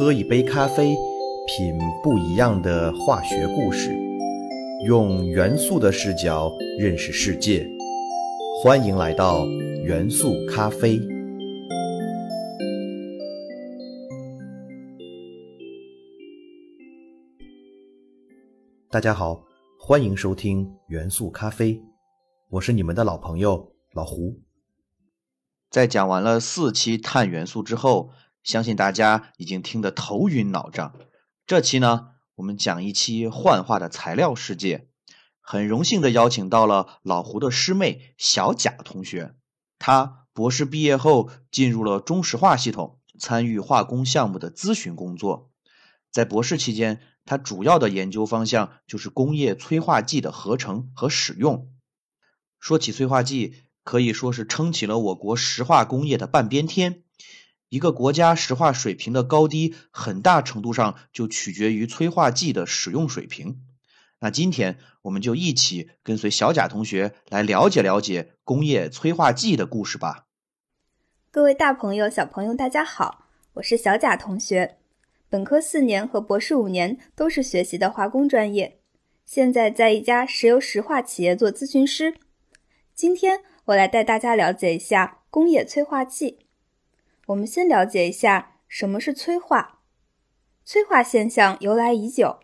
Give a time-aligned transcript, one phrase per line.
[0.00, 0.96] 喝一杯咖啡，
[1.46, 3.94] 品不一样的化学故事，
[4.86, 7.68] 用元素的视角认识世界。
[8.62, 9.44] 欢迎来到
[9.84, 10.98] 元素咖啡。
[18.88, 19.44] 大家好，
[19.78, 21.78] 欢迎收听元素咖啡，
[22.48, 24.40] 我是你们的老朋友老胡。
[25.68, 28.08] 在讲完了四期碳元素之后，
[28.42, 30.94] 相信大家已经听得头晕脑胀。
[31.46, 34.88] 这期呢，我们讲一期幻化的材料世界。
[35.40, 39.34] 很荣幸的邀请到了老胡的师妹小贾同学。
[39.78, 45.50] 她博士毕业后进入了中石化系统，参与化工项目的咨询工作。
[46.12, 51.72] 在博士期间，他主要的研究方向就是工业催化剂的合成和使用。
[52.58, 57.02] 说起催化剂，可以说是撑起了我国石化工业的半边天。
[57.70, 63.62] 一个国家石化水平的高低，很大程度上就取决于催化剂的使用水平。
[64.18, 70.26] 那今天我们就一起跟随小贾同学来了解了解工业催化剂的故事吧。
[71.30, 74.76] 各位大朋友、小朋友，大家好，我是小贾同学。
[75.28, 78.80] 本科四年和博士五年都是学习的化工专业，
[79.24, 82.14] 现在在一家石油石化企业做咨询师。
[82.96, 86.40] 今天我来带大家了解一下工业催化剂。
[87.30, 89.80] 我们先了解一下什么是催化。
[90.64, 92.40] 催化现象由来已久，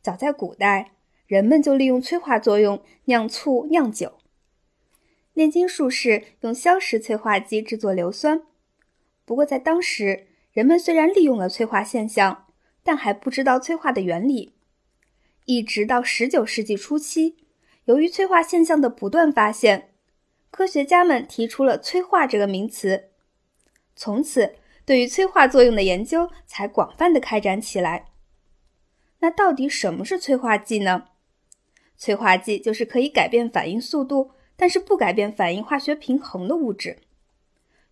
[0.00, 0.92] 早在古代，
[1.26, 4.18] 人们就利用催化作用酿醋、酿酒。
[5.32, 8.42] 炼金术士用硝石催化剂制作硫酸。
[9.24, 12.46] 不过在当时，人们虽然利用了催化现象，
[12.84, 14.54] 但还不知道催化的原理。
[15.46, 17.36] 一直到十九世纪初期，
[17.86, 19.94] 由于催化现象的不断发现，
[20.52, 23.11] 科学家们提出了“催化”这个名词。
[23.94, 24.54] 从此，
[24.84, 28.06] 对于催化作用的研究才广泛的开展起来。
[29.20, 31.08] 那到底什么是催化剂呢？
[31.96, 36.98] 催化剂就是可以改变反应速度，但是不改变反应化学平衡的物质。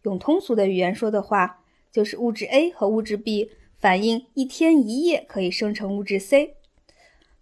[0.03, 1.59] 用通俗的语言说的话。
[1.93, 6.55] 就是物质 A 和物质 B 反应一天一夜可以生成物质 C，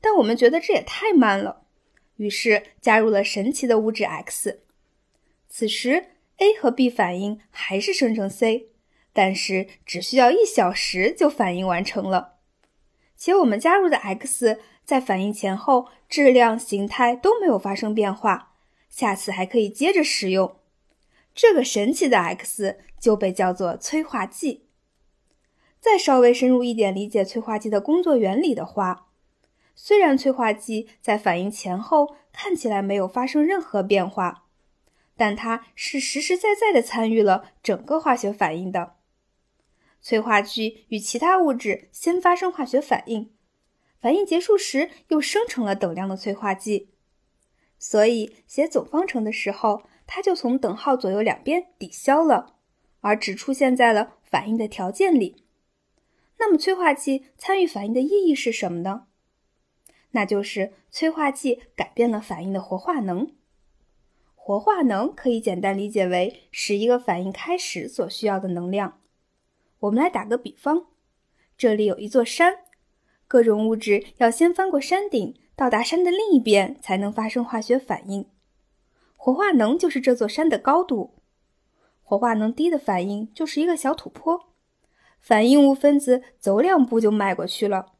[0.00, 1.66] 但我们觉得这也太慢了，
[2.16, 4.60] 于是加入了神奇的物质 X。
[5.50, 6.06] 此时
[6.38, 8.69] A 和 B 反应还是生成 C，
[9.12, 12.37] 但是只需要一小时就反应完成了，
[13.16, 18.54] 且我们加入的 X 在反应前后质量、形态都没有发生变化，
[18.88, 20.56] 下次还可以接着使用。
[21.34, 24.65] 这个神奇的 X 就被叫做催化剂。
[25.81, 29.09] 再稍微深入一点理解催化剂的工作原理的话，
[29.75, 34.47] 虽然催化剂在反应前后看起来没有发生任何变化，
[35.18, 38.94] 但它是实实在在的参与了整个化学反应的。
[40.00, 43.34] 催化剂与其他物质先发生化学反应，
[44.00, 46.88] 反应结束时又生成了等量的催化剂，
[47.78, 49.82] 所以写总方程的时候。
[50.10, 52.54] 它就从等号左右两边抵消了，
[53.02, 55.44] 而只出现在了反应的条件里。
[56.38, 59.08] 那么催化剂参与反应的意义是什么呢？
[60.12, 63.34] 那就是催化剂改变了反应的活化能。
[64.48, 68.98] 活化能可以简单理解为使一个反应开始所需要的能量。
[69.81, 70.86] 我们来打个比方，
[71.59, 72.60] 这里有一座山，
[73.26, 78.26] 各种物质要先翻过山顶，到达山的另一边，才能发生化学反应。
[79.19, 81.16] 活化能就是这座山的高度，
[82.03, 84.54] 活化能低的反应就是一个小土坡，
[85.20, 87.92] 反应物分子走两步就迈过去了，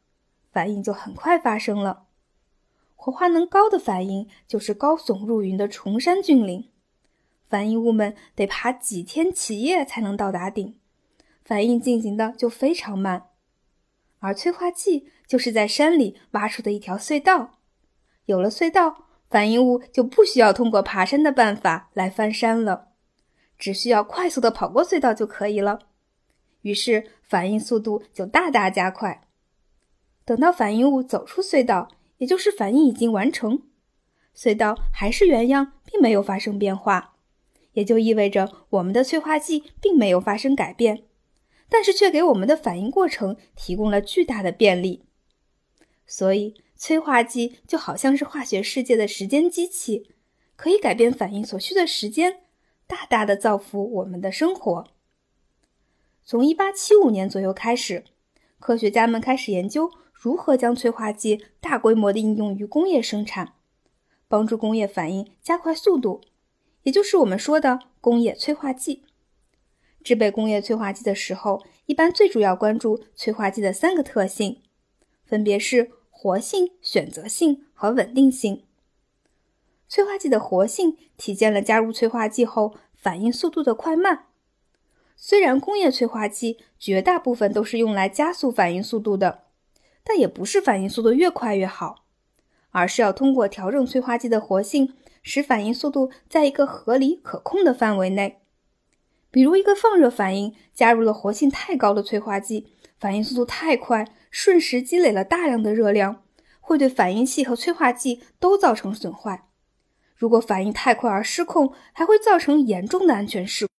[0.51, 2.07] 反应就很快发生了。
[3.01, 6.69] 活化能高的反应就是高耸入云的崇山峻岭，
[7.49, 10.77] 反应物们得爬几天几夜才能到达顶，
[11.45, 13.29] 反应进行的就非常慢。
[14.19, 17.61] 而催化剂就是在山里挖出的一条隧道，
[18.27, 19.05] 有了隧道。
[19.31, 22.89] 反应物就不需要通过爬山的办法来翻山了，
[23.59, 25.81] 只需要快速的跑过隧道就可以了。
[26.63, 29.29] 于是反应速度就大大加快。
[30.25, 31.89] 等到反应物走出隧道，
[32.19, 33.63] 也就是反应已经完成，
[34.37, 37.17] 隧道还是原样，并没有发生变化，
[37.73, 41.05] 也就意味着我们的催化剂并没有发生改变，
[41.69, 45.05] 但是却给我们的反应过程提供了巨大的便利。
[46.07, 46.55] 所以。
[46.81, 50.15] 催化剂就好像是化学世界的时间机器，
[50.55, 52.43] 可以改变反应所需的时间，
[52.87, 54.87] 大大的造福我们的生活。
[56.25, 58.05] 从1875年左右开始，
[58.61, 63.53] 科学家们开始研究如何将催化剂大规模的应用于工业生产，
[64.27, 66.23] 帮助工业反应加快速度，
[66.83, 69.05] 也就是我们说的工业催化剂。
[70.03, 74.61] 制备工业催化剂的时候，一般最主要关注催化剂的三个特性，
[75.25, 78.65] 分别是活性、选择性和稳定性。
[79.89, 84.27] 催化剂的活性体现了加入催化剂后反应速度的快慢。
[85.15, 89.45] 虽然工业催化剂绝大部分都是用来加速反应速度的，
[90.09, 92.07] 但也不是反应速度越快越好，
[92.71, 98.41] 而是要通过调整催化剂的活性，使反应速度在一个合理可控的范围内。
[99.31, 106.25] 比如，一个放热反应加入了活性太高的催化剂，反应速度太快，瞬时积累了大量的热量，
[106.63, 109.51] 会对反应器和催化剂都造成损坏。
[110.17, 113.73] 如果反应太快而失控，还会造成严重的安全事故。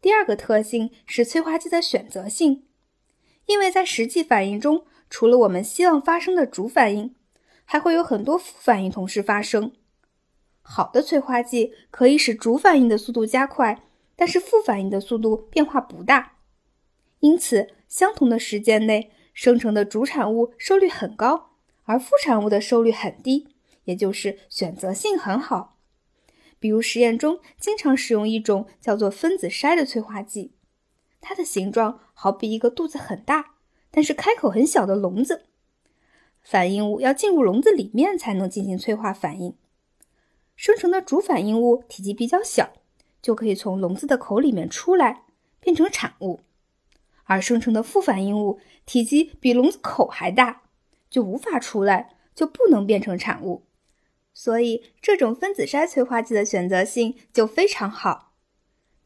[0.00, 2.64] 第二个特性是催化剂的选择性，
[3.46, 7.14] 因为在实际反应中，除了我们希望发生的主反应，
[7.66, 9.72] 还会有很多副反应同时发生。
[10.62, 13.82] 好的催化剂可以使主反应的速度加快。
[14.16, 16.32] 但是副反应的速度变化不大，
[17.20, 21.52] 因此相同的时间内生成的主产物收率很高，
[21.84, 23.48] 而副产物的收率很低，
[23.84, 25.78] 也就是选择性很好。
[26.58, 30.52] 比如实验中经常使用一种叫做分子筛的催化剂，
[31.22, 33.54] 它的形状好比一个肚子很大，
[33.90, 35.46] 但是开口很小的笼子，
[36.40, 39.54] 反应物要进入笼子里面才能进行催化反应，
[40.56, 42.72] 生成的主反应物体积比较小。
[43.22, 45.24] 就可以从笼子的口里面出来，
[45.60, 46.40] 变成产物，
[47.24, 50.62] 而生成的副反应物体积比笼子口还大，
[51.10, 53.66] 就无法出来，就不能变成产物。
[54.32, 58.32] 所以，这种分子筛催化剂的选择性就非常好。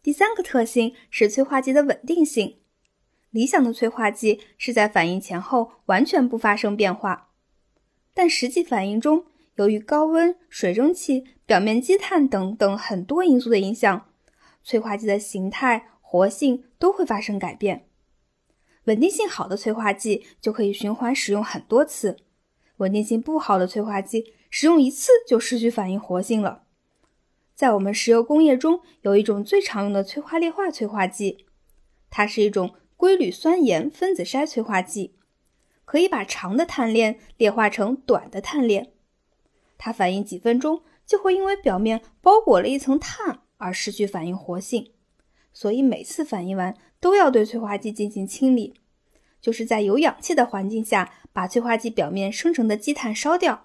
[0.00, 2.58] 第三个特性是催化剂的稳定性。
[3.34, 7.30] 理想的催化剂是在反应前后完全不发生变化，
[8.14, 9.26] 但实际反应中，
[9.56, 11.24] 由于高温、水蒸气。
[11.46, 14.06] 表面积碳等等很多因素的影响，
[14.62, 17.86] 催化剂的形态、活性都会发生改变。
[18.84, 22.16] 稳定性好的催化剂就可以循环使用很多次，
[22.78, 26.62] 稳定性不好的催化剂使用一次就失去反应活性了。
[27.54, 31.44] 在我们石油工业中，有一种最常用的催化裂化催化剂，
[32.08, 35.14] 它是一种硅铝酸盐分子筛催化剂，
[35.84, 38.92] 可以把长的碳链裂化成短的碳链，
[39.78, 40.82] 它反应几分钟。
[41.06, 44.92] 就会因为表面包裹了一层碳而失去反应活性，
[45.52, 48.72] 所以每次反应完都要对催化剂进行清理，
[49.38, 53.64] 就是在有氧气的环境下把催化剂表面生成的积碳烧掉，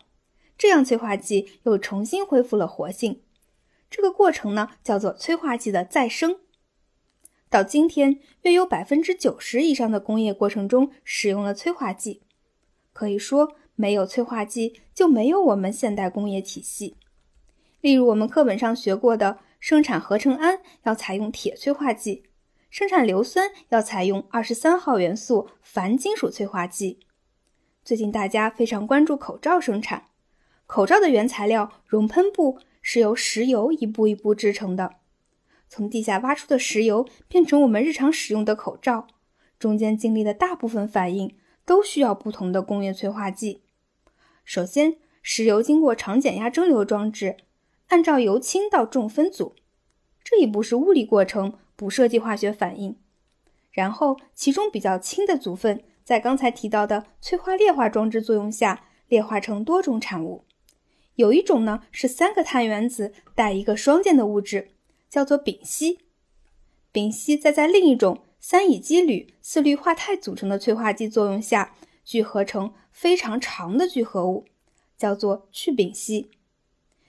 [0.58, 3.22] 这样催化剂又重新恢复了活性。
[3.90, 6.42] 这个过程呢叫做催化剂的再生。
[7.50, 12.22] 到今天，约有百分之九十以上的工业过程中使用了催化剂，
[12.94, 16.96] 可以说没有催化剂就没有我们现代工业体系。
[17.82, 22.26] 例如，我们课本上学过的，生产合成氨要采用铁催化剂，
[22.70, 27.00] 生产硫酸要采用二十三号元素钒金属催化剂。
[27.84, 30.04] 最近大家非常关注口罩生产，
[30.68, 34.98] 口罩的原材料熔喷布是由石油一步一步制成的，
[35.70, 39.08] 从地下挖出的石油变成我们日常使用的口罩，
[39.58, 43.62] 中间经历的大部分反应都需要不同的工业催化剂。
[44.44, 47.38] 首先，石油经过长减压蒸馏装置。
[47.90, 49.56] 按照由轻到重分组，
[50.24, 52.98] 这一步是物理过程，不涉及化学反应。
[53.72, 60.46] 然后，其中比较轻的组分，在刚才提到的催化裂化装置作用下，裂化成多种产物。
[61.16, 64.70] 有一种呢是三个碳原子带一个双键的物质，
[65.10, 66.00] 叫做丙烯。
[66.92, 74.46] 丙烯再在另一种三乙基铝四氯化钛组成的催化剂作用下，聚合成非常长的聚合物，
[74.98, 76.32] 叫做聚丙烯。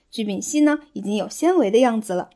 [0.09, 2.29] 聚丙烯呢，已经有纤维的样子了。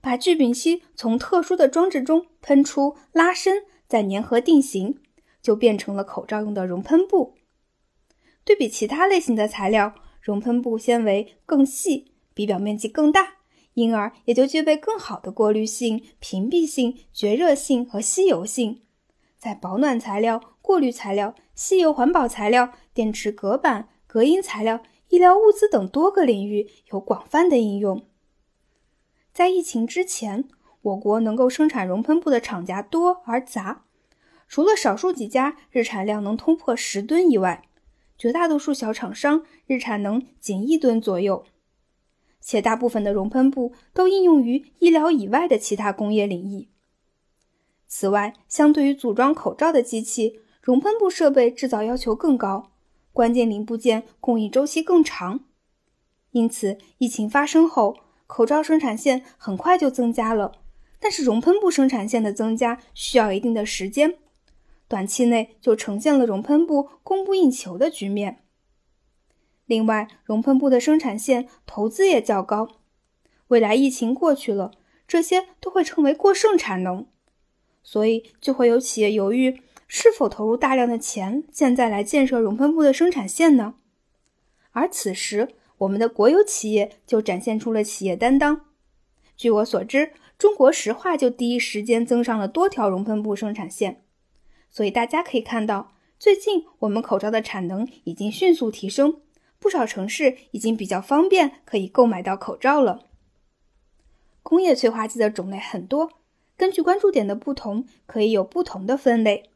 [0.00, 5.00] 把聚丙烯从特殊的装置中喷出、拉伸，再粘合定型，
[5.42, 7.34] 就变成了口罩用的熔喷布。
[8.44, 13.37] 对比其他类型的材料，熔喷布纤维更细，比表面积更大，
[13.78, 18.82] 因而也就具备更好的过滤性、屏蔽性、绝热性和吸油性，
[19.38, 24.80] 在保暖材料、过滤材料、吸油环保材料、电池隔板、隔音材料。
[25.10, 28.04] 医疗物资等多个领域有广泛的应用。
[29.32, 30.44] 在疫情之前，
[30.82, 33.84] 我国能够生产熔喷布的厂家多而杂，
[34.48, 37.62] 除了少数几家日产量能突破十吨以外，
[38.18, 41.46] 绝大多数小厂商日产能仅一吨左右。
[42.40, 46.68] 且大部分的熔喷布都应用于医疗以外的其他工业领域。
[47.86, 52.70] 此外，相对于组装口罩的机器，熔喷布设备制造要求更高。
[53.12, 55.40] 关键零部件供应周期更长，
[56.30, 60.52] 因此疫情发生后，口罩生产线很快就增加了，
[61.00, 64.16] 但是熔喷布生产线的增加需要一定的时间，
[64.86, 68.44] 短期内就呈现了熔喷布供不应求的局面。
[69.68, 72.68] 另外，熔喷布的生产线投资也较高，
[73.48, 74.72] 未来疫情过去了，
[75.06, 77.06] 这些都会成为过剩产能，
[77.82, 83.74] 所以就会有企业犹豫是否投入大量的钱现在来建设熔喷布的生产线呢？
[84.70, 88.62] 而此时，我们的国有企业就展现出了企业担当。
[89.36, 94.02] 据我所知，中国石化就第一时间增上了多条熔喷布生产线，
[94.70, 99.20] 所以大家可以看到，最近我们口罩的产能已经迅速提升，
[99.58, 103.06] 不少城市已经比较方便可以购买到口罩了。
[104.42, 106.10] 工业催化剂的种类很多，
[106.56, 109.50] 根据关注点的不同，可以有不同的分类。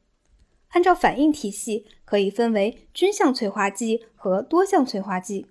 [0.70, 5.46] 按照反应体系，可以分为均相催化剂和多相催化剂。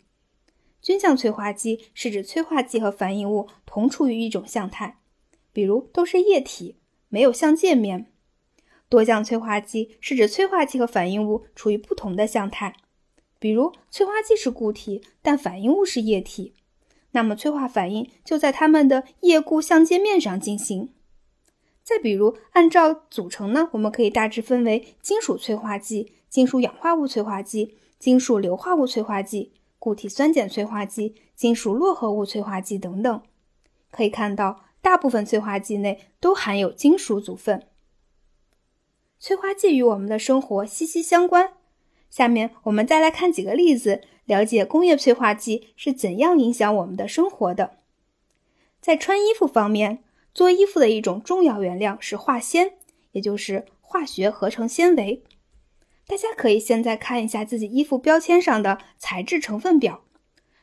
[0.82, 4.98] 均相催化剂是指催化剂和反应物同处于一种相态。
[5.54, 6.78] 比如都是液体，
[7.10, 8.12] 没有相界面。
[8.90, 12.76] 多相催化剂是指催化剂和反应物处于不同的相态，
[13.42, 16.54] 比如催化剂是固体，但反应物是液体，
[17.12, 20.94] 那么催化反应就在它们的液固相界面上进行。
[21.82, 33.22] 再比如，按照组成呢，我们可以大致分为金属催化剂、金属氧化物催化剂、金属硫化物催化剂、固体酸碱催化剂、金属络合物催化剂等等。
[33.90, 34.66] 可以看到。
[34.84, 37.68] 大部分催化剂内都含有金属组分。
[39.20, 41.54] 催化剂与我们的生活息息相关。
[42.12, 47.78] 下面我们再来看几个例子，了解工业催化剂是怎样影响我们的生活的。
[48.80, 50.04] 在穿衣服方面，
[50.34, 52.74] 做衣服的一种重要原料是化纤，
[53.14, 55.24] 也就是化学合成纤维。
[56.06, 60.04] 大家可以现在看一下自己衣服标签上的材质成分表，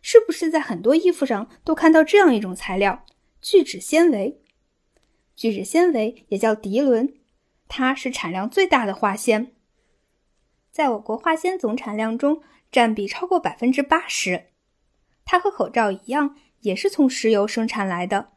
[0.03, 3.05] 是不是在很多衣服上都看到这样一种材料？
[3.41, 4.41] 聚酯纤维，
[5.35, 7.15] 聚酯纤维也叫涤纶，
[7.69, 9.53] 它是产量最大的化纤，
[10.71, 14.47] 在我国化纤总产量中占比超过百分之八十。
[15.25, 18.29] 它和口罩一样，也是从石油生产来的。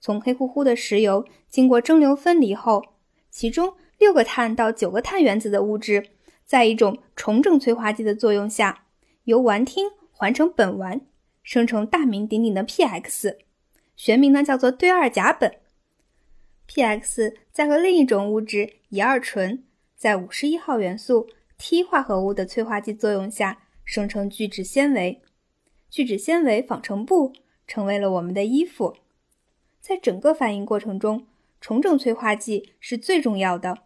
[0.00, 2.84] 从黑乎乎的石油经过蒸馏分离后，
[3.30, 6.08] 其中六个碳到九个碳原子的物质，
[6.44, 8.86] 在一种重整催化剂的作用下，
[9.24, 11.02] 由烷烃还成苯烷，
[11.42, 13.36] 生成大名鼎鼎的 PX。
[13.94, 15.52] 学名呢叫做对二甲苯
[16.66, 19.64] ，PX 再和另一种物质乙二醇
[19.94, 21.28] 在五十一号元素
[21.62, 25.20] T 化合物的催化剂作用下生成聚酯纤维，
[25.90, 27.34] 聚酯纤维纺成布，
[27.66, 28.96] 成为了我们的衣服。
[29.78, 31.26] 在整个反应过程中，
[31.60, 33.76] 重整催化剂是最重要的。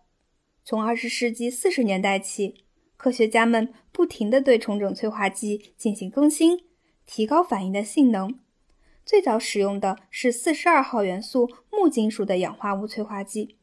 [0.65, 2.65] 从二十世纪四十年代起，
[2.97, 6.65] 科学家们不停地对重整催化剂进行更新，
[7.05, 8.39] 提高反应的性能。
[9.05, 13.57] 最早使用的是四十二号元素钼金属的氧化物催化剂，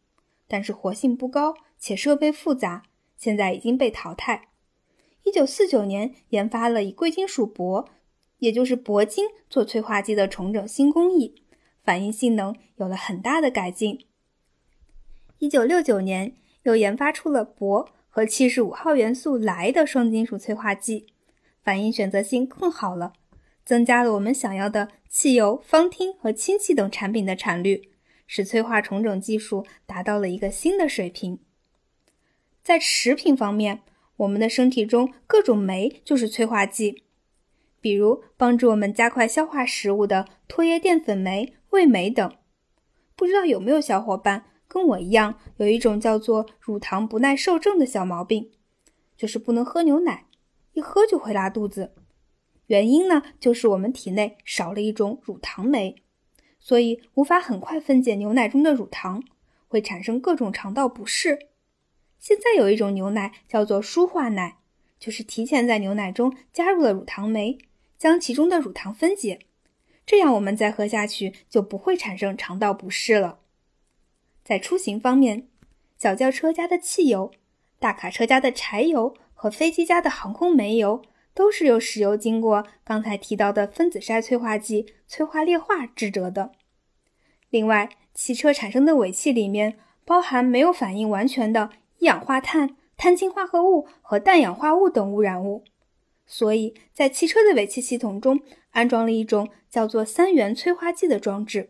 [0.50, 2.84] 但是活性不高且设备复杂，
[3.22, 4.50] 现在已经被淘汰。
[5.24, 7.86] 一九四九年研发了以贵金属铂，
[8.40, 11.44] 也就是铂金做催化剂的重整新工艺，
[11.84, 14.08] 反应性能有了很大的改进。
[15.38, 21.06] 一九六九年又研发出了铂和七十五号元素氖的双金属催化剂，
[21.62, 23.14] 反应选择性更好了。
[23.64, 27.92] 增加了我们想要的汽油、芳烃和氢气等产品的产率，
[28.26, 31.38] 使催化重整技术达到了一个新的水平。
[32.64, 33.82] 在食品方面，
[34.18, 37.04] 我们的身体中各种酶就是催化剂，
[37.80, 42.32] 比如帮助我们加快消化食物的唾液淀粉酶、味酶等。
[43.16, 48.52] 不知道有没有小伙伴跟我一样，有一种叫做乳糖不耐受症的小毛病，
[49.18, 50.26] 就是不能喝牛奶，
[50.74, 51.94] 一喝就会拉肚子。
[52.68, 55.96] 原因呢，就是我们体内少了一种乳糖酶，
[56.60, 59.24] 所以无法很快分解牛奶中的乳糖，
[59.68, 61.48] 会产生各种肠道不适。
[62.22, 64.58] 现在有一种牛奶叫做舒化奶，
[64.98, 67.58] 就是提前在牛奶中加入了乳糖酶，
[67.98, 69.40] 将其中的乳糖分解，
[70.06, 73.40] 这样我们再喝下去就不会产生肠道不适了。
[74.44, 75.50] 在出行方面，
[75.98, 77.32] 小轿车加的汽油、
[77.80, 81.04] 大卡车加的柴油和飞机加的航空煤油。
[81.34, 86.52] 都是由石油经过刚才提到的分子筛催化剂催化裂化制得的。
[87.50, 91.70] 另外，汽车产生的尾气里面包含没有反应完全的
[92.02, 95.64] 一氧化碳、碳氢化合物和氮氧化物等污染物，
[96.26, 98.40] 所以在汽车的尾气系统中
[98.72, 101.70] 安装了一种叫做三元催化剂的装置。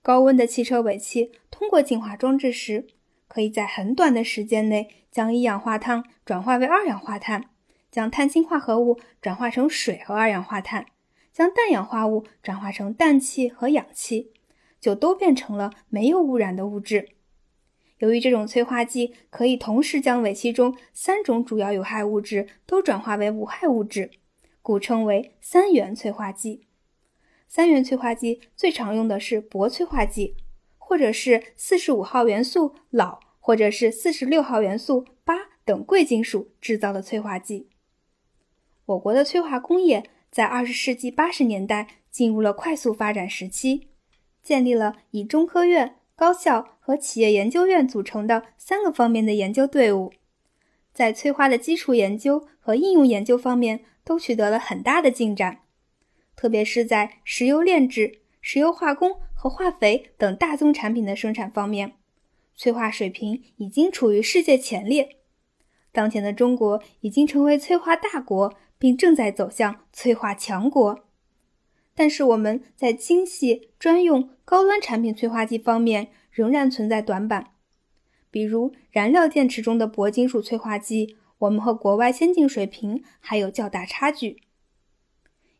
[0.00, 2.86] 高温的汽车尾气通过净化装置时，
[3.28, 7.50] 可以在很短的时间内将一氧化碳转化为二氧化碳。
[7.90, 10.86] 将碳氢化合物转化成水和二氧化碳，
[11.32, 14.30] 将氮氧化物转化成氮气和氧气，
[14.78, 17.08] 就都变成了没有污染的物质。
[17.98, 24.10] 由于这种催化剂可以同时将尾气中三种主要有害物质都转化为无害物质，
[24.62, 26.66] 故称为三元催化剂。
[27.48, 30.36] 三元催化剂最常用的是铂催化剂，
[30.76, 37.68] 或者是四十五号元素铑，或者是四十六号元素钯等贵金属制造的催化剂。
[38.86, 43.88] 我国的催化工业在二十世纪八十年代进入了快速发展时期，
[44.42, 45.96] 建立了以中科院。
[46.14, 50.10] 高校和企业研究院组成的三个方面的研究队伍，
[50.94, 55.58] 在催化的基础研究和应用研究方面都取得了很大的进展，
[56.34, 61.92] 特别是在石油炼制、石油化工和化肥等大宗产品的生产方面，
[62.56, 65.18] 催化水平已经处于世界前列。
[65.92, 71.00] 当前的中国已经成为催化大国，并正在走向催化强国。
[71.94, 77.50] 但是我们在精细专用高端产品催化剂方面仍然存在短板，
[78.30, 84.40] 比如燃料电池中的铂金属催化剂，我们和国外先进水平还有较大差距。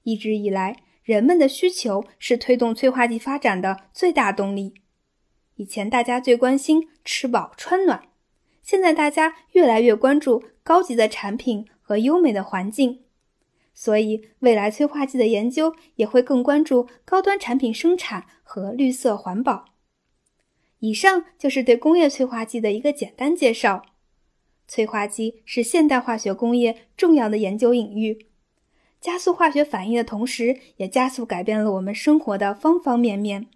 [0.05, 4.75] 一直以来，人们的需求是推动催化剂发展的最大动力。
[5.57, 8.11] 以前大家最关心吃饱穿暖，
[8.63, 13.01] 现在大家越来越关注高级的产品和优美的环境。
[13.75, 19.68] 所以，未来催化剂的研究也会更关注高端产品生产和绿色环保。
[20.81, 23.85] 以上就是对工业催化剂的一个简单介绍。
[24.67, 28.27] 催化剂是现代化学工业重要的研究领域，
[29.01, 33.47] 加速化学反应的同时，也加速改变了我们生活的方方面面。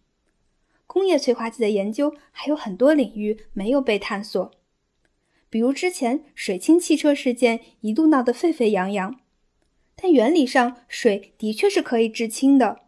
[0.86, 4.50] 工业催化剂的研究还有很多领域没有被探索，
[5.48, 9.20] 比如之前水氢汽车事件一度闹得沸沸扬扬。
[9.94, 12.80] 但原理上，水的确是可以制氢的，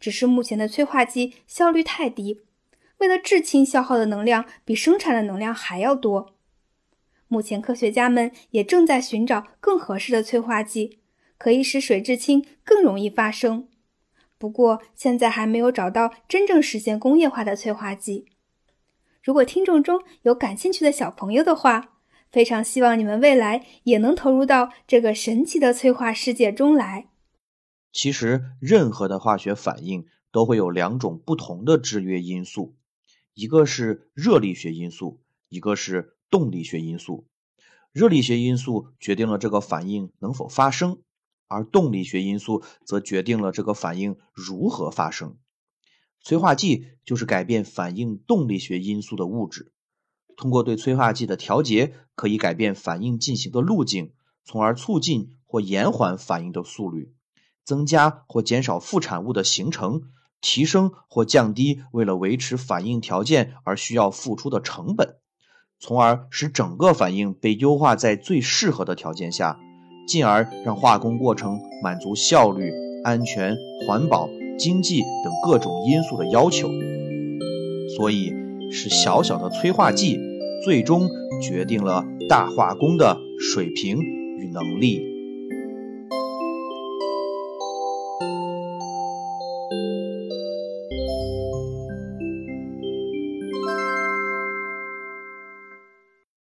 [0.00, 2.40] 只是目前的催化剂效率太低，
[3.02, 6.36] 为了制氢消耗的能量比生产的能量还要多。
[7.26, 11.00] 目前科学家们也正在寻找更合适的催化剂，
[11.36, 13.66] 可以使水制氢更容易发生。
[14.38, 18.26] 不过现在还没有找到真正实现工业化的催化剂。
[19.20, 21.94] 如果听众中有感兴趣的小朋友的话，
[22.30, 27.08] 非常希望你们未来也能投入到这个神奇的催化世界中来。
[27.92, 32.76] 其实，任何的化学反应都会有两种不同的制约因素，
[33.34, 37.26] 一个是热力学因素，一个是动力学因素。
[37.92, 41.00] 热力学因素决定了这个反应能否发生，
[41.46, 45.36] 而动力学因素则决定了这个反应如何发生。
[46.20, 49.72] 催化剂就是改变反应动力学因素的物质。
[50.36, 54.12] 通过对催化剂的调节，可以改变反应进行的路径，
[54.44, 57.12] 从而促进或延缓反应的速率，
[57.64, 60.10] 增加或减少副产物的形成，
[60.42, 65.16] 提升或降低为了维持反应条件而需要付出的成本，
[65.80, 69.58] 从而使整个反应被优化在最适合的条件下，
[70.06, 72.70] 进而让化工过程满足效率、
[73.04, 74.28] 安全、环保、
[74.58, 76.68] 经济等各种因素的要求。
[77.96, 78.42] 所以。
[78.74, 80.18] 是小小的催化剂，
[80.64, 81.06] 最终
[81.42, 85.11] 决定了大化工的水平与能力。